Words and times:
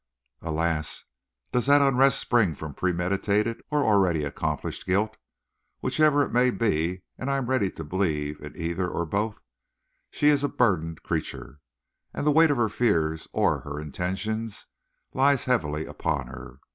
Alas! 0.41 1.05
does 1.51 1.67
that 1.67 1.79
unrest 1.79 2.17
spring 2.17 2.55
from 2.55 2.73
premeditated 2.73 3.61
or 3.69 3.83
already 3.83 4.23
accomplished 4.23 4.87
guilt? 4.87 5.15
Whichever 5.79 6.23
it 6.23 6.33
may 6.33 6.49
be 6.49 7.03
and 7.19 7.29
I 7.29 7.37
am 7.37 7.45
ready 7.45 7.69
to 7.69 7.83
believe 7.83 8.39
in 8.39 8.59
either 8.59 8.89
or 8.89 9.05
both 9.05 9.41
she 10.09 10.29
is 10.29 10.43
a 10.43 10.49
burdened 10.49 11.03
creature, 11.03 11.59
and 12.15 12.25
the 12.25 12.31
weight 12.31 12.49
of 12.49 12.57
her 12.57 12.67
fears 12.67 13.27
or 13.31 13.59
her 13.59 13.79
intentions 13.79 14.65
lies 15.13 15.45
heavily 15.45 15.85
upon 15.85 16.25
her. 16.29 16.57